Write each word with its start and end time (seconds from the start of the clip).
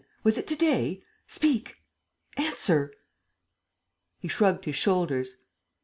Was 0.23 0.35
it 0.39 0.47
to 0.47 0.55
day? 0.55 1.03
Speak!... 1.27 1.75
Answer!..." 2.35 2.91
He 4.21 4.27
shrugged 4.27 4.65
his 4.65 4.75
shoulders. 4.75 5.37